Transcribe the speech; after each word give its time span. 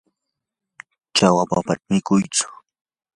chawa 1.15 1.43
papata 1.49 1.83
mikuytsu. 1.89 2.45